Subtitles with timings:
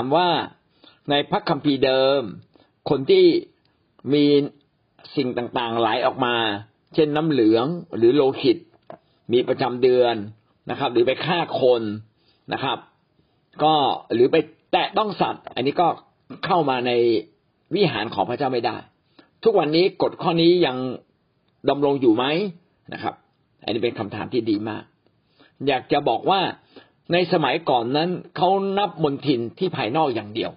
[0.00, 0.28] ามว่า
[1.10, 2.22] ในพระคัมภีร์เดิม
[2.90, 3.24] คนที่
[4.14, 4.24] มี
[5.16, 6.36] สิ่งต่างๆไหลออกมา
[6.94, 8.58] เช่นน้ำเหลืองหรือโลหิต
[9.32, 10.14] มีประจำเดือน
[10.70, 11.82] นะครับ หรือไปฆ่าคน
[12.52, 12.78] นะครับ
[13.62, 13.74] ก็
[14.14, 14.36] หรือไป
[14.72, 15.88] แตะต้องสัตว์ อันนี้ก็
[16.46, 16.92] เข้ามาใน
[17.74, 18.76] วิหารของพระเจ้าไม่ได้
[19.44, 20.76] ทุกวันนี้กฎข้อนี้ยัง
[21.68, 22.24] ดำรงอยู่ไหม
[22.92, 23.14] นะครับ
[23.64, 24.82] อันนี้เป็นคำถามที่ดีมาก
[25.68, 26.40] อยากจะบอกว่า
[27.12, 30.52] ในสมัยก่อนนั้นเขานับมนทินที่ภายนอกอย่างเดียว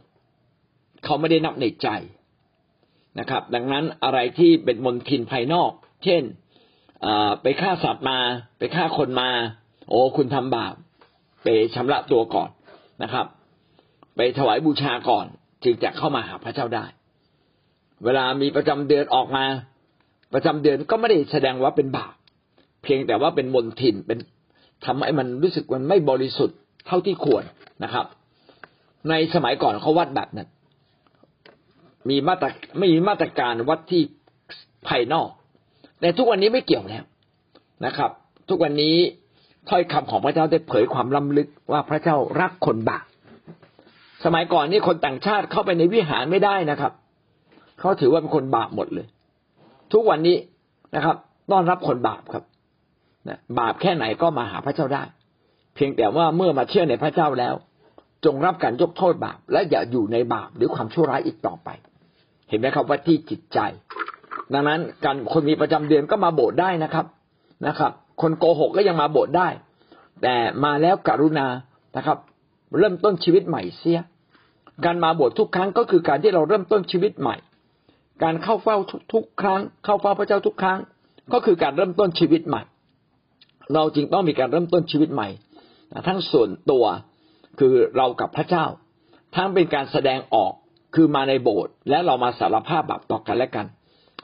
[1.04, 1.88] เขาไม่ได้นับในใจ
[3.20, 5.72] นะครับ ดังนั้นอะไรที่เป็นมนทินภายนอก
[6.04, 6.24] เช่น
[7.42, 8.20] ไปฆ่าสัตว์มา
[8.58, 9.30] ไปฆ่าคนมา
[9.90, 10.76] โอ้คุณทำบาป
[11.44, 12.50] ไปชำระตัวก่อน
[13.04, 13.26] นะครับ
[14.16, 15.26] ไปถวายบูชาก่อน
[15.64, 16.86] จึงจะเข้ามาหาพระเจ้าได้
[18.04, 19.46] เวลามีประจำเดือนออกมา
[20.34, 22.14] ประจำเดือนก็ไม่ได้แสดงว่าเป็นบาป
[22.84, 24.20] เพียงแต่ว่าเป็นมนทินเป็น
[24.86, 27.44] ทำให้มันรู้สึกมันไม่บริสุทธิ์เท่าที่ควร
[27.84, 28.06] นะครับ
[29.10, 30.48] ในสมัยก่อนเขาวัดแบบนั้น
[32.10, 34.02] มีมาตรไม่มีมาตรการวัดที่
[34.88, 35.30] ภายนอก
[36.00, 37.04] แต่ทุกวันนี้ไม่เกี่ยวแล้ว
[37.86, 38.12] นะครับ
[38.50, 38.96] ทุกวันนี้
[39.70, 43.06] ถ้อยคำของพระเจ้าได้เผยความล้ำลึกว่าพระเจ้ารักคนบาป
[44.26, 46.92] สมัยก่อนนี่คนต่างชาติเข้าไปในวิหารไม่ได้นะครับ
[47.80, 49.08] เขาถือว่าเป็นคนบาปหมดเลย
[49.94, 50.38] ทุกวันนี้
[50.96, 51.16] นะครับ
[51.52, 52.44] ต้อนรับคนบาปครับ
[53.28, 55.04] นะบาปแค่ไหนก็มาหาพระเจ้าได้
[55.76, 57.56] เพียงแต่ว่าเมื่อมาเชื่อในพระเจ้าแล้ว
[58.26, 61.70] จงรับการยกโทษบาป และอย่าอยู่ในบาปหรือความชั่วร้ายอีกต่อไป
[62.50, 63.60] เห็นไหมครับว่าที่จิตใจ
[64.54, 67.06] ดังนั้นการคนมีประจำเดือนก็มาโบสถ์ได้นะครับ
[67.68, 69.48] นะครับ คนโกหกก็ยังมาโบสถ์ได้
[70.22, 71.48] แต่มาแล้วกรุณา
[71.98, 72.18] นะครับ
[72.78, 74.00] เริ่มต้นชีวิตใหม่เสีย
[74.86, 77.36] การมาโบสถ์ทุกครั้งก็คือการที่เราเริ่มต้นชีวิตใหม่
[78.24, 78.78] การเข้าเฝ้า
[79.14, 80.80] ทุกครั้ง เข้าเฝ้าพระเจ้าทุกครั้ง
[81.34, 82.62] ก็คือการเริ่มต้นชีวิตใหม่
[83.74, 85.30] เราจึงต้องมีการเริ่มต้นชีวิตใหม่
[86.08, 86.86] ทั้งส่วนตัว
[87.60, 88.66] คือเรากับพระเจ้า
[89.36, 90.54] ทั้งเป็นการแสดงออก
[90.96, 93.66] คือมาในโบสถ์และเรามาสารภาพบาปต่อกันและกัน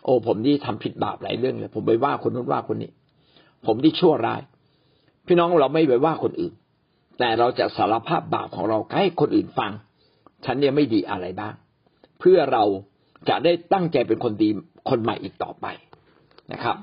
[0.03, 2.91] โอ้ผมที่ทำผิดบาปหลายเรื่องเลยผมไปว่าคนนู้นว่าคนนี้
[3.65, 4.41] ผมที่ชั่วร้าย
[5.27, 6.53] พี่น้องเราไม่ไปว่าคนอื่น
[7.19, 9.71] แต่เราจะสารภาพบาปของเราให้คนอื่นฟัง
[10.45, 11.53] ฉันเนี่ยไม่ดีอะไรบ้าง
[12.19, 12.63] เพื่อเรา
[13.29, 14.49] จะได้ตั้งใจเป็นคนดี
[14.89, 15.65] คนใหม่อีกต่อไป
[16.53, 16.77] นะครับ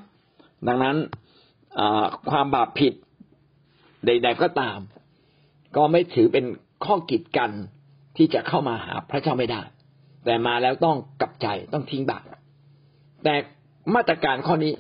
[0.69, 0.97] ดังนั้น
[2.31, 2.92] ความบาปผิด
[4.06, 4.78] ใด ๆก็ตาม
[5.76, 6.44] ก็ไม่ถือเป็น
[6.84, 7.50] ข้อกีดกัน
[8.16, 9.62] ที่จะเข้ามาหาพระเจ้าไม่ได้
[10.25, 12.25] แต่มาแล้วต้องกลับใจต้องทิ้งบาป
[13.25, 13.34] แต่
[13.94, 14.72] มาตรการข้อนี้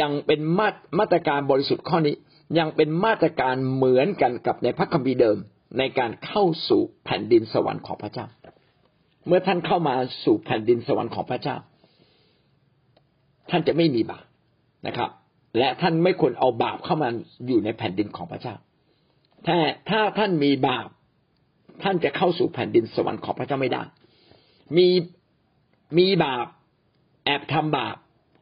[0.00, 2.14] ยังเป็นมาตมาตรการบริสุทธิ์ข้อนี้
[2.58, 5.38] ยังเป็นมาตรการเหมือนกันกับในพระคัมภีร์เดิม
[5.78, 8.26] ในการเข้าสู่แผ่นดินสวรรค์ของพระเจ้า
[9.26, 11.56] เมื่อท่านเข้ามาสู่แผ่นดินสวรรค์ของพระเจ้า
[13.50, 14.24] ท่านจะไม่มีบาป
[14.86, 15.10] นะครับ
[15.58, 17.08] และท่านไม่ควรเอาบาปเข้ามา
[17.46, 18.54] อยู่ในแผ่นดินของพระเจ้า
[19.46, 19.56] ถ้า
[19.90, 20.88] ถ้าท่านมีบาป
[21.82, 23.82] ท่านจะเข้าสู่แผ่นดินสวรรค์ของพระเจ้าไม่ได้
[24.76, 24.88] มี
[25.98, 26.46] มีบาป
[27.24, 27.96] แอบทำบาป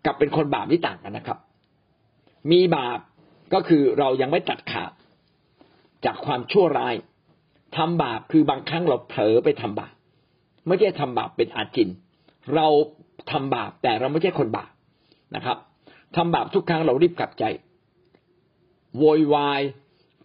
[0.05, 1.39] กับเป็นคนบาปที่ต่างกันนะครับ
[2.53, 2.99] มีบาป
[3.53, 4.93] ก็คือเรายังไม่ตัดขาด
[6.05, 6.95] จากความชั่วร้าย
[7.77, 9.95] ทำบาปคือบางครั้งเราเผลอไปทำบาป
[10.67, 11.89] ไม่ใช่ทำบาปเป็นอาจิน
[12.55, 12.67] เรา
[13.31, 14.71] ทำบาปแต่เราไม่ใช่คนบาป
[15.37, 15.59] นะครับ
[16.17, 17.45] ทำบาปทุกครั้งเรารีบกลับใจ
[18.99, 19.61] โวยวาย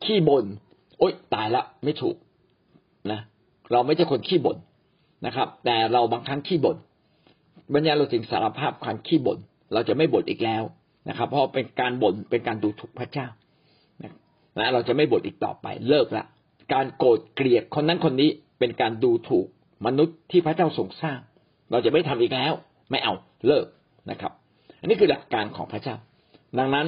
[0.04, 0.46] ขี้บน่น
[1.00, 2.16] โอ๊ยตายละไม่ถูก
[3.12, 3.20] นะ
[3.72, 4.58] เราไม่ใช่คนขี้บ่น
[5.26, 6.78] นะครับ แต่เราบางครั้งขี้บ่น
[7.74, 9.40] บรรยาเราถึงสารภาพความขี้บ่น
[9.74, 10.64] เราจะไม่บ่นอีกแล้ว
[11.10, 13.28] นะครับ เพราะเป็นการบ่นเป็นการดูถูกพระเจ้า
[14.58, 16.26] นะเราจะไม่บ่นอีกต่อไปเลิกละ
[16.74, 18.30] การโกรธเกลียดคนนั้นคนนี้
[18.60, 19.48] เป็นการดูถูก
[19.86, 21.20] มนุษย์ที่พระเจ้าทรงสร้าง
[21.72, 22.54] เราจะไม่ทำอีกแล้ว
[22.92, 23.14] ไม่เอา
[23.48, 23.66] เลิก
[24.12, 24.32] นะครับ
[24.86, 25.96] นนี้คือหลักการของพระเจ้า
[26.60, 26.88] ดังนั้น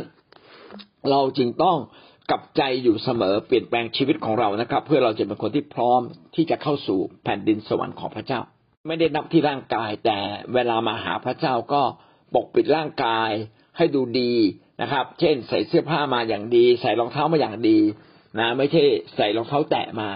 [1.09, 1.77] เราจึงต้อง
[2.31, 6.01] กับใจอยู่เสมอเปลี่ยนแปลงชีวิตของเรานะครับ เพื่อเราจะเป็นคนที่พร้อม
[6.35, 8.39] ที่จะเข้าสู่แผ่นดินสวรรค์ของพระเจ้า
[8.87, 10.17] ไม่ได้นับที่ร่างกาย แต่
[10.53, 11.81] เวลามาหาพระเจ้าก็
[12.35, 13.31] ปกปิดร่างกาย
[13.77, 14.33] ให้ดูดี
[14.81, 17.79] นะครับ เช่น ใส่เสื้อผ้ามาอย่างดี ใส่รองเท้ามาอย่างดี
[18.39, 18.83] นะไม่ใช่
[19.15, 20.09] ใส่รองเท้าแตะมา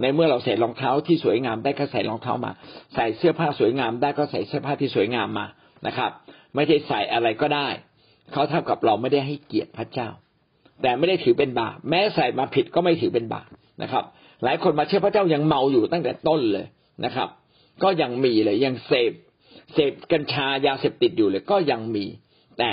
[0.00, 2.52] ในเมื่อเราใส่รองเท้าที่สวยงามได้ก็ใส่รองเท้ามา
[2.94, 5.46] ใส่เสื้อผ้าสวยงามได้ก็ใส่เสื้อผ้าที่สวยงามมา
[5.86, 6.10] นะครับ
[6.54, 7.68] ไม่ใช่ใส่อะไรก็ได้
[8.32, 10.08] เขาเท่ากับเราไม่ได้ให้เกียรติพระเจ้า
[10.82, 13.48] แต่ไม่ได้ถือเป็นบาปแม้ใส่มาผิดก็ไม่ถือเป็นบาป
[13.82, 14.04] นะครับ
[14.44, 16.66] หลายคนมาเชื่อพระเจ้ายังเมาอยู่ตั้งแต่ต้นเลย
[17.04, 17.28] นะครับ
[17.82, 19.12] ก็ยังมีเลยยังเสพ
[19.74, 22.04] เสพกัญชายาเสพติดอยู่เลยก็ยังมี
[22.58, 22.70] แต่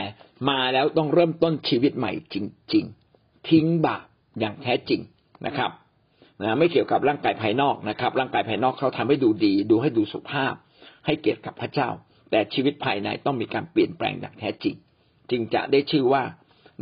[0.50, 2.36] มาแล้วต้องเริ่มต้นชีวิตใหม่จ
[2.74, 2.86] ริง
[3.18, 4.06] ๆ ทิ้งบาป
[4.39, 5.01] อย่างแท้จริง
[5.45, 5.72] นะครับ
[6.42, 10.54] นะไม่เกี่ยวกับร่างกายภายนอกนะครับ ร่างกายภายนอกเขาทำให้ดูดี ดูให้ดูสุภาพ
[11.06, 11.89] ให้เกียรติกับพระเจ้า
[12.36, 14.76] แต่ชีวิตภายในต้องมีการเปลี่ยนแปลงอย่างแท้จริง
[15.32, 16.24] จึงจะได้ชื่อว่า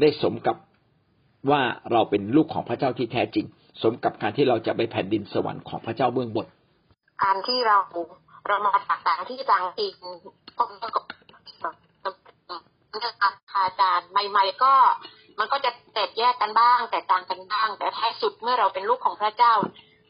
[0.02, 0.58] ได้สมกับ
[1.52, 1.62] ว่า
[1.92, 3.46] เราเป็นลูกของพระเจ้าที่แท้จริง
[3.82, 6.48] สมกับการที่เราจะไปแผ่นดินสวรรค์ของพระเจ้าเบื้องบน
[7.24, 7.78] การที่เรา
[8.48, 9.96] เรามาจากต่างที่ต่างถิ่น
[10.58, 10.64] ก็
[13.66, 14.74] อาจารย์ใหม่ ๆ ก็
[15.40, 19.54] มันก็จะแตกแยกกันบ้าง แตกต่างกันบ้าง แต่ท้ายสุดเมื่อเราเป็นลูกของพระเจ้า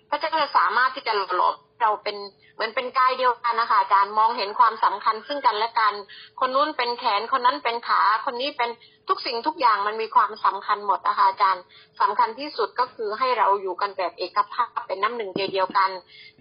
[0.09, 2.17] พระเจ้าจะสามารถที่จะหลบเราเป็น
[2.55, 5.93] เหมือนเป็นกายเดียวกันนะคะอาจารย์มองเห็นความสำคัญซึ่งกันและกัน
[6.39, 8.69] คนนู้นเป็นแขนคนนั้นเป็นขา คนนี้เป็น
[9.09, 11.63] ทุกสิ่งทุกอย่างมันมีความสำคัญหมดนะคะอาจารย์
[12.01, 15.89] สำคัญที่สุดก็คือให้เราอยู่กันแบบเอกภาพเป็นน้ำหนึ่งใจเดียวกัน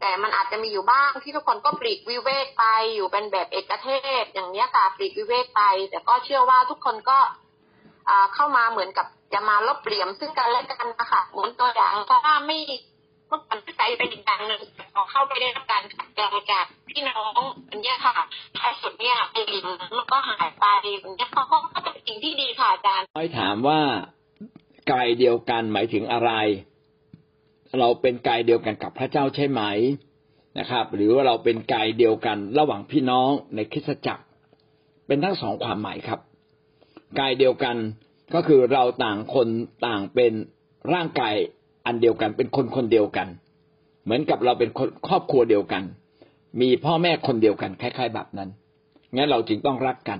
[0.00, 2.64] แต่มันอาจจะมีอยู่บ้างที่ทุกคนก็ปลีกวิเวกไป
[2.94, 3.88] อยู่เป็นแบบเอกเท
[4.23, 7.19] ศ อย่างนี้ค่ะปลีกวิเวกไป แต่ก็เชื่อว่าทุกคนก็
[8.34, 12.58] เข้ามาเหมือนกับจะมาลบเปลี่ยมซึ่งกันและกันนะคะเหมือนตัวอย่างถ้าไม่
[13.32, 14.61] มื่อก่อนใจเป็นอีกอย่างหนึ่ง
[14.94, 17.40] พอเข้าไปได้รับการขัดเกลาจากพี่น้อง
[17.70, 18.14] อันนี้ค่ะ
[18.58, 20.64] ท้ายสุดเนี่ยไอ้ลิมมันก็หายไป
[21.02, 23.81] อันนี้เขาก็เป็นสิ่งที่ดีค่ะอาจารย์ไม่ถามว่า
[24.88, 26.31] ไกายเดียวกันหมายถึงอะไร
[27.79, 29.62] เราเป็นไกายเดียวกันกับพระเจ้าใช่ไหม
[30.58, 34.25] นะครับ หรือว่าเราเป็นไกายเดียวกันระหว่างพี่น้องในคริสตจักร
[35.06, 36.20] เป็นทั้งสองความหมายครับ
[37.19, 37.76] กายเดียวกัน
[38.34, 39.49] ก็คือเราต่างคน
[39.87, 40.32] ต่างเป็น
[40.94, 41.34] ร่างกาย
[41.87, 43.29] อันเดียวกัน เป็นคนคนเดียวกัน
[44.05, 44.70] เหมือนกับเราเป็น
[45.08, 45.82] ครอบครัวเดียวกัน
[46.61, 48.49] มีพ่อแม่คนเดียวกันคล้ายๆแบบนั้น
[49.17, 50.19] งั้นเราจึงต้องรักกัน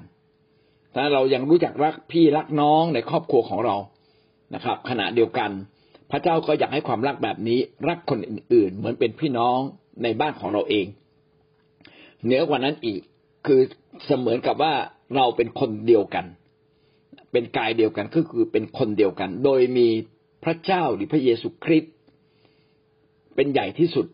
[0.95, 3.77] ถ้าเรายังรู้จักรักพี่รักน้องในครอบครัวของเรา
[4.55, 5.51] นะครับ ขณะเดียวกัน
[6.11, 9.59] พระเจ้าก็อยากให้ความรักแบบนี้ รักคนอื่นๆ เหมือนเป็นพี่น้อง
[10.03, 10.87] ในบ้านของเราเอง
[12.25, 13.01] เหนือกว่านั้นอีก
[13.47, 13.61] คือ
[14.07, 14.75] เสมือนกับว่า
[15.17, 16.25] เราเป็นคนเดียวกัน
[17.33, 19.89] เป็นกายเดียวกันก็คือเป็นคนเดียวกัน โดยมี
[20.45, 21.95] พระเจ้าหรือพระเยซูคริสต์
[23.35, 24.07] เป็นใหญ่ที่สุด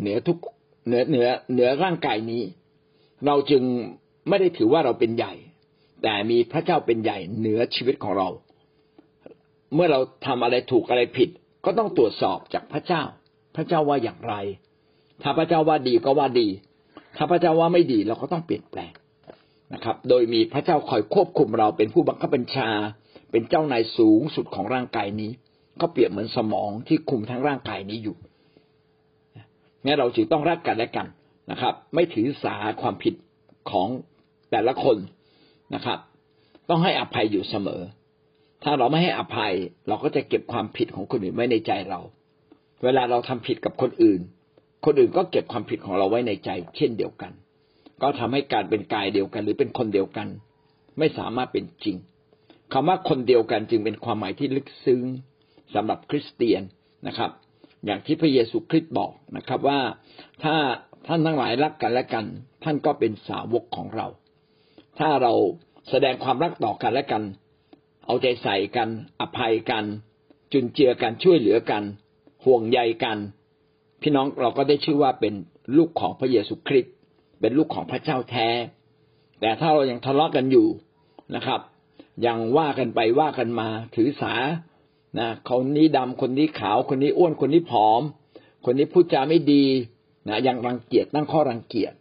[0.00, 0.38] เหนือทุก
[0.86, 2.42] เหนือเหนือเหนือร่างกายนี้
[3.26, 3.62] เราจึง
[4.28, 5.32] ไม่ได้ถือว่าเราเป็นใหญ่
[6.02, 8.28] แต่มีพระเจ้าเป็นใหญ่เหนือชีวิตของเรา
[9.74, 11.28] เมื่อเราทำอะไรถูกอะไรผิด
[11.64, 13.02] ก็ต้องตรวจสอบจากพระเจ้า
[13.56, 14.34] พระเจ้าว่าอย่างไร
[15.22, 16.48] ถ้าพระเจ้าว่าดีก็ว่าดี
[17.16, 18.92] ถ้าพระเจ้าว่าไม่ดีเราก็ต้องเปลี่ยนแปลง
[19.74, 22.68] นะครับ โดยมีพระเจ้าคอยควบคุมเราเป็นผู้บังคับบัญชา
[23.30, 25.30] เป็นเจ้านายสูงสุดของร่างกายนี้
[25.80, 28.16] ก็เปรียบเหมือนสมองที่คุมทั้งร่างกายนี้อยู่
[29.84, 31.06] งั้นเราจึงต้องรักกันและกัน
[31.50, 33.14] นะครับ ไม่ถือสาความผิด
[33.70, 33.88] ของ
[34.50, 34.96] แต่ละคน
[35.74, 35.98] นะครับ
[36.68, 37.82] ต้องให้อภัยอยู่เสมอ
[38.64, 39.52] ถ้าเราไม่ให้อภัย
[39.88, 42.00] เราก็จะเก็บความผิดของคนอื่นไว้ในใจเรา
[42.84, 44.20] เวลาเราทำผิดกับคนอื่น
[44.84, 47.32] คนอื่นก็เก็บความผิดของเราไว้ในใจ เช่นเดียวกัน
[48.02, 50.28] ก็ทำให้การเป็นกายเดียวกัน หรือเป็นคนเดียวกัน
[50.98, 51.96] ไม่สามารถเป็นจริง
[52.72, 55.02] คำว่าคนเดียวกันจึงเป็นความหมายที่ลึกซึ้ง
[55.74, 56.62] สำหรับคริสเตียน
[57.06, 57.30] นะครับ
[57.84, 59.80] อย่างที่พระเยซูคริสต์บอกนะครับว่า
[60.44, 60.54] ถ้า
[61.06, 62.26] ท่านทั้งหลายรักกันและกัน
[62.64, 64.06] ท่านก็เป็นสาวกของเรา
[64.98, 65.32] ถ้าเรา
[65.90, 67.22] แสดงความรักต่อกันและกัน
[68.06, 68.88] เอาใจใส่กัน
[69.20, 69.84] อภัยกัน
[70.52, 71.82] จุนเจือกันช่วยเหลือกัน
[72.44, 73.18] ห่วงใยกัน
[74.02, 75.34] พี่น้องเราก็ได้ชื่อว่าเป็น
[75.76, 76.94] ลูกของพระเยซูคริสต์
[77.40, 78.48] เป็นลูกของพระเจ้าแท้
[79.40, 80.68] แต่ถ้าเรายังทะเลาะกันอยู่
[81.34, 81.60] นะครับ
[82.26, 84.34] ยังว่ากันไปว่ากันมาถือสา
[85.18, 88.02] นะคนนี้ดำคนนี้ขาวคนนี้อ้วนคนนี้ผอม
[88.64, 89.64] คนนี้พูดจาไม่ดี
[90.28, 91.92] นะยังรังเกียจตั้งข้อรังเกียจ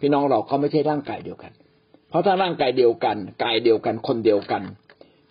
[0.00, 1.52] พี่น้องเราก็ไม่ใช่ร่างกายเดียวกัน
[2.08, 4.62] เพราะถ้าร่างกายเดียวกันกายเดียวกันคนเดียวกัน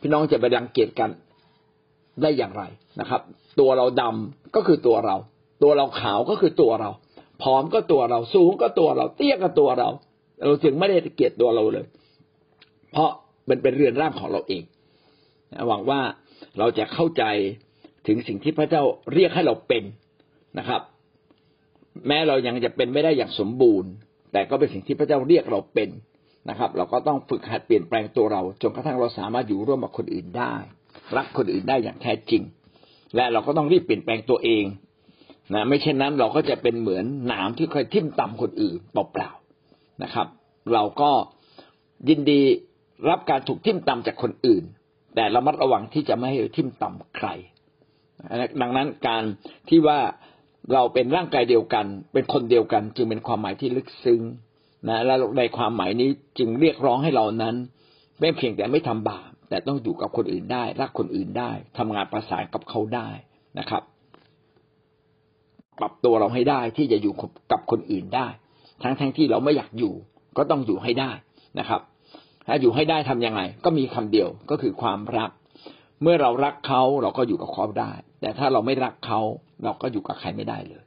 [0.01, 1.09] พี่น้องจะไปรังเกียจกัน
[2.21, 2.63] ได้อย่างไร
[2.99, 3.21] นะครับ
[3.59, 5.15] ตัวเราดำก็คือตัวเรา
[5.63, 6.89] ตัวเราขาวก็คือตัวเรา
[7.41, 9.89] ผอมก็ตัวเราสูงก็ตัวเรา เตี้ยก็ตัวเรา
[10.45, 11.85] เราจึงไม่ได้เกลียดตัวเราเลย
[12.91, 13.09] เพราะ
[13.49, 14.63] มันเป็นเรือนร่างของเราเอง
[15.67, 15.99] หวังว่า
[16.59, 17.23] เราจะเข้าใจ
[18.07, 18.83] ถึงสิ่งที่พระเจ้า
[19.13, 19.83] เรียกให้เราเป็น
[20.59, 20.81] นะครับ
[22.07, 23.91] แม้เรายังจะเป็นไม่ได้อย่างสมบูรณ์
[24.31, 25.89] แต่ก็เป็นสิ่งที่พระเจ้าเรียกเราเป็น
[26.49, 30.55] นะครับ เราก็ต้องฝึกหัดเปลี่ยนแปลงตัวเราจนกระทั่งเราสามารถอยู่ร่วมกับคนอื่นได้
[31.17, 32.43] รักคนอื่นได้อย่างแท้จริง
[33.15, 34.63] และเราก็ต้องรีบเปลี่ยนแปลงตัวเอง
[35.53, 40.27] นะไม่เช่นนั้นเราก็จะเป็นเหมือนหนามที่เคยทิ่มต่ำคนอื่นเปล่าๆนะครับ
[40.73, 41.11] เราก็
[42.09, 42.41] ยินดี
[43.09, 44.63] รับการถูกทิ่มต่ำจากคนอื่น
[45.15, 47.27] แต่ระมัดระวังที่จะไม่ให้ทิ่มต่ำใคร
[48.61, 49.23] ดังนั้นการ
[49.69, 49.99] ที่ว่า
[50.73, 54.21] เราเป็นร่างกายเดียวกัน เป็นคนเดียวกัน จึงเป็นความหมายที่ลึกซึ้ง
[54.87, 57.55] นะและในความหมายนี้จึงเรียกร้องให้เรานั้น
[58.19, 63.09] ไม่เพียงแต่ไม่ทำบาปแต่ต้องอยู่กับคนอื่นได้ รักคนอื่นได้ทำงานประสานกับเขาได้
[63.59, 63.83] นะครับ
[65.79, 67.13] ปรับตัวเราให้ได้ที่จะอยู่
[67.51, 68.27] กับคนอื่นได้
[68.83, 69.93] ทั้งทั้งที่เราไม่อยากอยู่
[70.37, 71.11] ก็ต้องอยู่ให้ได้
[71.59, 71.81] นะครับ
[72.47, 75.31] ถ้าอยู่ให้ได้ทํำยังไง ก็มีคำเดียวก็คือความรัก
[76.01, 79.19] เมื่อเรารักเขาเราก็อยู่กับเขาได้ แต่ถ้าเราไม่รักเขา
[79.63, 80.83] เราก็อยู่กับใครไม่ได้เลย